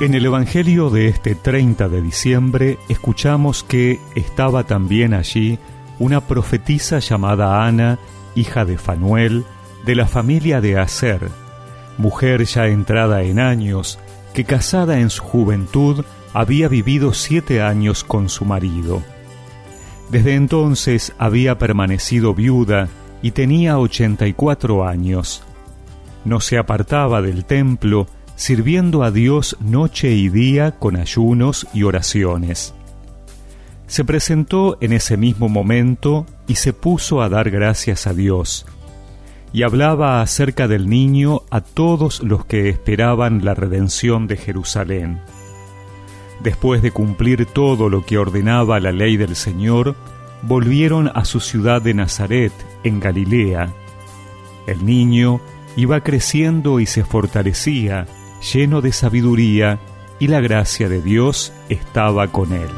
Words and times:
En 0.00 0.14
el 0.14 0.24
Evangelio 0.24 0.88
de 0.88 1.08
este 1.08 1.34
30 1.34 1.90
de 1.90 2.00
diciembre 2.00 2.78
escuchamos 2.88 3.62
que 3.62 4.00
estaba 4.14 4.64
también 4.64 5.12
allí 5.12 5.58
una 5.98 6.22
profetisa 6.22 7.00
llamada 7.00 7.66
Ana, 7.66 7.98
hija 8.34 8.64
de 8.64 8.78
Fanuel, 8.78 9.44
de 9.84 9.94
la 9.94 10.06
familia 10.06 10.62
de 10.62 10.78
Aser, 10.78 11.28
mujer 11.98 12.44
ya 12.44 12.68
entrada 12.68 13.24
en 13.24 13.38
años, 13.38 13.98
que 14.32 14.44
casada 14.44 15.00
en 15.00 15.10
su 15.10 15.22
juventud 15.22 16.02
había 16.32 16.68
vivido 16.68 17.12
siete 17.12 17.60
años 17.60 18.02
con 18.02 18.30
su 18.30 18.46
marido. 18.46 19.02
Desde 20.08 20.34
entonces 20.34 21.12
había 21.18 21.58
permanecido 21.58 22.32
viuda 22.32 22.88
y 23.20 23.32
tenía 23.32 23.78
ochenta 23.78 24.26
y 24.26 24.32
cuatro 24.32 24.86
años. 24.86 25.42
No 26.24 26.40
se 26.40 26.56
apartaba 26.56 27.20
del 27.20 27.44
templo, 27.44 28.06
sirviendo 28.40 29.02
a 29.02 29.10
Dios 29.10 29.54
noche 29.60 30.12
y 30.12 30.30
día 30.30 30.78
con 30.78 30.96
ayunos 30.96 31.66
y 31.74 31.82
oraciones. 31.82 32.74
Se 33.86 34.02
presentó 34.02 34.78
en 34.80 34.94
ese 34.94 35.18
mismo 35.18 35.50
momento 35.50 36.24
y 36.46 36.54
se 36.54 36.72
puso 36.72 37.20
a 37.20 37.28
dar 37.28 37.50
gracias 37.50 38.06
a 38.06 38.14
Dios, 38.14 38.64
y 39.52 39.62
hablaba 39.62 40.22
acerca 40.22 40.68
del 40.68 40.88
niño 40.88 41.42
a 41.50 41.60
todos 41.60 42.22
los 42.22 42.46
que 42.46 42.70
esperaban 42.70 43.44
la 43.44 43.52
redención 43.52 44.26
de 44.26 44.38
Jerusalén. 44.38 45.20
Después 46.42 46.80
de 46.80 46.92
cumplir 46.92 47.44
todo 47.44 47.90
lo 47.90 48.06
que 48.06 48.16
ordenaba 48.16 48.80
la 48.80 48.90
ley 48.90 49.18
del 49.18 49.36
Señor, 49.36 49.96
volvieron 50.40 51.10
a 51.14 51.26
su 51.26 51.40
ciudad 51.40 51.82
de 51.82 51.92
Nazaret, 51.92 52.54
en 52.84 53.00
Galilea. 53.00 53.70
El 54.66 54.86
niño 54.86 55.42
iba 55.76 56.00
creciendo 56.00 56.80
y 56.80 56.86
se 56.86 57.04
fortalecía, 57.04 58.06
lleno 58.40 58.80
de 58.80 58.92
sabiduría, 58.92 59.78
y 60.18 60.28
la 60.28 60.40
gracia 60.40 60.88
de 60.88 61.00
Dios 61.00 61.52
estaba 61.68 62.28
con 62.28 62.52
él. 62.52 62.68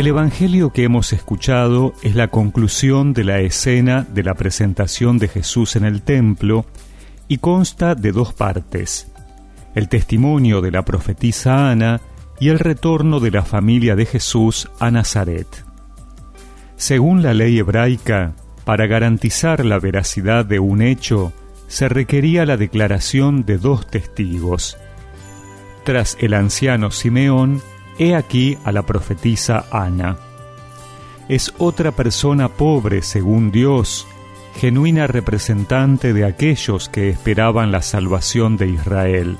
El 0.00 0.06
Evangelio 0.06 0.72
que 0.72 0.84
hemos 0.84 1.12
escuchado 1.12 1.92
es 2.02 2.14
la 2.14 2.28
conclusión 2.28 3.12
de 3.12 3.22
la 3.22 3.40
escena 3.40 4.06
de 4.08 4.22
la 4.22 4.32
presentación 4.32 5.18
de 5.18 5.28
Jesús 5.28 5.76
en 5.76 5.84
el 5.84 6.00
templo 6.00 6.64
y 7.28 7.36
consta 7.36 7.94
de 7.94 8.10
dos 8.10 8.32
partes, 8.32 9.12
el 9.74 9.90
testimonio 9.90 10.62
de 10.62 10.70
la 10.70 10.86
profetisa 10.86 11.70
Ana 11.70 12.00
y 12.40 12.48
el 12.48 12.58
retorno 12.58 13.20
de 13.20 13.30
la 13.30 13.42
familia 13.42 13.94
de 13.94 14.06
Jesús 14.06 14.70
a 14.80 14.90
Nazaret. 14.90 15.69
Según 16.80 17.22
la 17.22 17.34
ley 17.34 17.58
hebraica, 17.58 18.32
para 18.64 18.86
garantizar 18.86 19.66
la 19.66 19.78
veracidad 19.78 20.46
de 20.46 20.60
un 20.60 20.80
hecho, 20.80 21.30
se 21.68 21.90
requería 21.90 22.46
la 22.46 22.56
declaración 22.56 23.44
de 23.44 23.58
dos 23.58 23.86
testigos. 23.86 24.78
Tras 25.84 26.16
el 26.20 26.32
anciano 26.32 26.90
Simeón, 26.90 27.60
he 27.98 28.14
aquí 28.14 28.56
a 28.64 28.72
la 28.72 28.86
profetisa 28.86 29.66
Ana. 29.70 30.16
Es 31.28 31.52
otra 31.58 31.92
persona 31.92 32.48
pobre 32.48 33.02
según 33.02 33.50
Dios, 33.50 34.06
genuina 34.56 35.06
representante 35.06 36.14
de 36.14 36.24
aquellos 36.24 36.88
que 36.88 37.10
esperaban 37.10 37.72
la 37.72 37.82
salvación 37.82 38.56
de 38.56 38.68
Israel. 38.68 39.36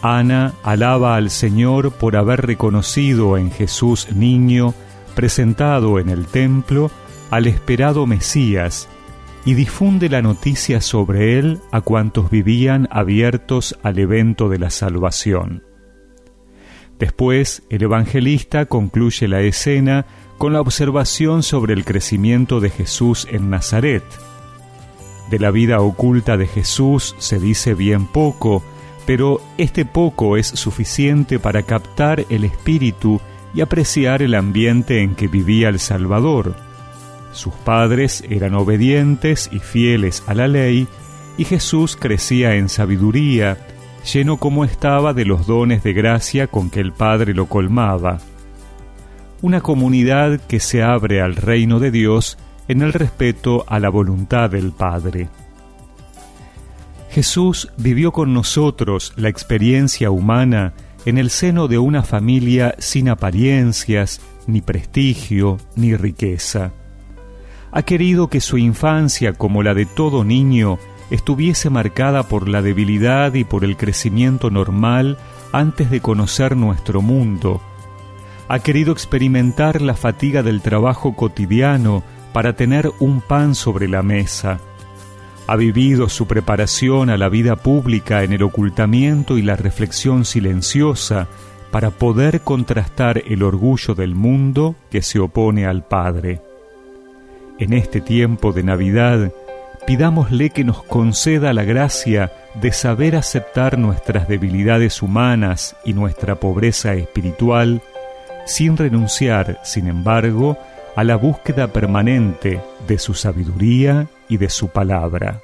Ana 0.00 0.54
alaba 0.62 1.16
al 1.16 1.30
Señor 1.30 1.90
por 1.90 2.14
haber 2.14 2.46
reconocido 2.46 3.36
en 3.36 3.50
Jesús 3.50 4.12
niño 4.14 4.74
presentado 5.20 5.98
en 5.98 6.08
el 6.08 6.24
templo 6.24 6.90
al 7.30 7.46
esperado 7.46 8.06
Mesías 8.06 8.88
y 9.44 9.52
difunde 9.52 10.08
la 10.08 10.22
noticia 10.22 10.80
sobre 10.80 11.38
él 11.38 11.60
a 11.72 11.82
cuantos 11.82 12.30
vivían 12.30 12.88
abiertos 12.90 13.78
al 13.82 13.98
evento 13.98 14.48
de 14.48 14.58
la 14.58 14.70
salvación. 14.70 15.62
Después, 16.98 17.62
el 17.68 17.82
evangelista 17.82 18.64
concluye 18.64 19.28
la 19.28 19.42
escena 19.42 20.06
con 20.38 20.54
la 20.54 20.62
observación 20.62 21.42
sobre 21.42 21.74
el 21.74 21.84
crecimiento 21.84 22.58
de 22.58 22.70
Jesús 22.70 23.28
en 23.30 23.50
Nazaret. 23.50 24.04
De 25.28 25.38
la 25.38 25.50
vida 25.50 25.82
oculta 25.82 26.38
de 26.38 26.46
Jesús 26.46 27.14
se 27.18 27.38
dice 27.38 27.74
bien 27.74 28.06
poco, 28.06 28.62
pero 29.04 29.42
este 29.58 29.84
poco 29.84 30.38
es 30.38 30.46
suficiente 30.46 31.38
para 31.38 31.62
captar 31.62 32.24
el 32.30 32.44
espíritu 32.44 33.20
y 33.54 33.60
apreciar 33.60 34.22
el 34.22 34.34
ambiente 34.34 35.02
en 35.02 35.14
que 35.14 35.28
vivía 35.28 35.68
el 35.68 35.78
Salvador. 35.78 36.54
Sus 37.32 37.54
padres 37.54 38.24
eran 38.28 38.54
obedientes 38.54 39.48
y 39.52 39.58
fieles 39.58 40.22
a 40.26 40.34
la 40.34 40.48
ley, 40.48 40.88
y 41.38 41.44
Jesús 41.44 41.96
crecía 41.96 42.54
en 42.56 42.68
sabiduría, 42.68 43.56
lleno 44.12 44.36
como 44.38 44.64
estaba 44.64 45.14
de 45.14 45.24
los 45.24 45.46
dones 45.46 45.82
de 45.82 45.92
gracia 45.92 46.46
con 46.46 46.70
que 46.70 46.80
el 46.80 46.92
Padre 46.92 47.34
lo 47.34 47.46
colmaba. 47.46 48.18
Una 49.42 49.60
comunidad 49.60 50.40
que 50.40 50.60
se 50.60 50.82
abre 50.82 51.20
al 51.20 51.36
reino 51.36 51.78
de 51.78 51.90
Dios 51.90 52.36
en 52.68 52.82
el 52.82 52.92
respeto 52.92 53.64
a 53.68 53.78
la 53.78 53.88
voluntad 53.88 54.50
del 54.50 54.72
Padre. 54.72 55.28
Jesús 57.10 57.70
vivió 57.76 58.12
con 58.12 58.32
nosotros 58.32 59.12
la 59.16 59.28
experiencia 59.28 60.10
humana 60.10 60.72
en 61.06 61.18
el 61.18 61.30
seno 61.30 61.68
de 61.68 61.78
una 61.78 62.02
familia 62.02 62.74
sin 62.78 63.08
apariencias, 63.08 64.20
ni 64.46 64.60
prestigio, 64.60 65.58
ni 65.76 65.96
riqueza. 65.96 66.72
Ha 67.72 67.82
querido 67.82 68.28
que 68.28 68.40
su 68.40 68.58
infancia, 68.58 69.32
como 69.32 69.62
la 69.62 69.74
de 69.74 69.86
todo 69.86 70.24
niño, 70.24 70.78
estuviese 71.10 71.70
marcada 71.70 72.24
por 72.24 72.48
la 72.48 72.62
debilidad 72.62 73.34
y 73.34 73.44
por 73.44 73.64
el 73.64 73.76
crecimiento 73.76 74.50
normal 74.50 75.18
antes 75.52 75.90
de 75.90 76.00
conocer 76.00 76.56
nuestro 76.56 77.00
mundo. 77.00 77.60
Ha 78.48 78.58
querido 78.58 78.92
experimentar 78.92 79.80
la 79.80 79.94
fatiga 79.94 80.42
del 80.42 80.60
trabajo 80.60 81.14
cotidiano 81.14 82.02
para 82.32 82.54
tener 82.54 82.90
un 82.98 83.20
pan 83.20 83.54
sobre 83.54 83.88
la 83.88 84.02
mesa 84.02 84.60
ha 85.50 85.56
vivido 85.56 86.08
su 86.08 86.28
preparación 86.28 87.10
a 87.10 87.16
la 87.16 87.28
vida 87.28 87.56
pública 87.56 88.22
en 88.22 88.32
el 88.32 88.44
ocultamiento 88.44 89.36
y 89.36 89.42
la 89.42 89.56
reflexión 89.56 90.24
silenciosa 90.24 91.26
para 91.72 91.90
poder 91.90 92.42
contrastar 92.42 93.24
el 93.26 93.42
orgullo 93.42 93.96
del 93.96 94.14
mundo 94.14 94.76
que 94.92 95.02
se 95.02 95.18
opone 95.18 95.66
al 95.66 95.82
Padre. 95.82 96.40
En 97.58 97.72
este 97.72 98.00
tiempo 98.00 98.52
de 98.52 98.62
Navidad, 98.62 99.32
pidámosle 99.88 100.50
que 100.50 100.62
nos 100.62 100.84
conceda 100.84 101.52
la 101.52 101.64
gracia 101.64 102.30
de 102.54 102.70
saber 102.70 103.16
aceptar 103.16 103.76
nuestras 103.76 104.28
debilidades 104.28 105.02
humanas 105.02 105.74
y 105.84 105.94
nuestra 105.94 106.36
pobreza 106.36 106.94
espiritual, 106.94 107.82
sin 108.46 108.76
renunciar, 108.76 109.58
sin 109.64 109.88
embargo, 109.88 110.56
a 110.94 111.02
la 111.02 111.16
búsqueda 111.16 111.72
permanente 111.72 112.60
de 112.86 112.98
su 113.00 113.14
sabiduría 113.14 114.06
y 114.30 114.38
de 114.38 114.48
su 114.48 114.68
palabra. 114.68 115.42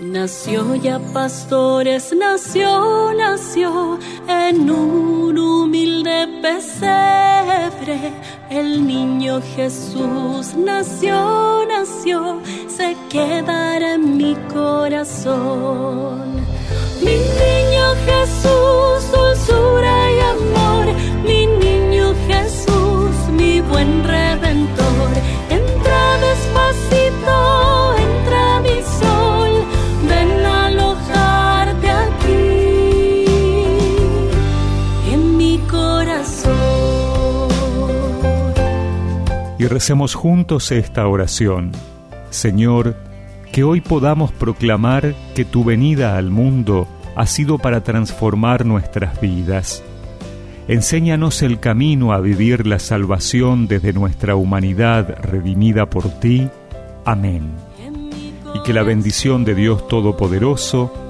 Nació 0.00 0.74
ya 0.76 0.98
pastores, 1.12 2.14
nació, 2.18 3.12
nació 3.12 3.98
en 4.26 4.70
un 4.70 5.38
humilde 5.38 6.26
pesebre. 6.40 8.14
El 8.48 8.86
niño 8.86 9.42
Jesús 9.54 10.56
nació, 10.56 11.66
nació, 11.68 12.40
se 12.66 12.96
quedará 13.10 13.94
en 13.94 14.16
mi 14.16 14.34
corazón. 14.50 16.36
Mi 17.02 17.18
niño 17.18 17.84
Jesús, 18.06 18.69
y 39.60 39.66
recemos 39.66 40.14
juntos 40.14 40.72
esta 40.72 41.06
oración. 41.06 41.72
Señor, 42.30 42.96
que 43.52 43.62
hoy 43.62 43.82
podamos 43.82 44.32
proclamar 44.32 45.14
que 45.34 45.44
tu 45.44 45.64
venida 45.64 46.16
al 46.16 46.30
mundo 46.30 46.88
ha 47.14 47.26
sido 47.26 47.58
para 47.58 47.82
transformar 47.82 48.64
nuestras 48.64 49.20
vidas. 49.20 49.82
Enséñanos 50.66 51.42
el 51.42 51.60
camino 51.60 52.14
a 52.14 52.20
vivir 52.20 52.66
la 52.66 52.78
salvación 52.78 53.66
desde 53.68 53.92
nuestra 53.92 54.34
humanidad 54.34 55.14
redimida 55.22 55.90
por 55.90 56.08
ti. 56.08 56.48
Amén. 57.04 57.50
Y 58.54 58.62
que 58.62 58.72
la 58.72 58.82
bendición 58.82 59.44
de 59.44 59.54
Dios 59.54 59.86
Todopoderoso, 59.88 61.09